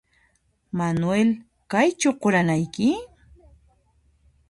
[0.77, 1.29] Manuel
[1.71, 2.87] ¿Kaychu quranayki?